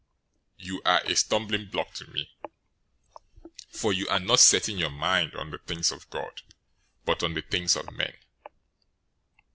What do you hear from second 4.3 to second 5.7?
setting your mind on the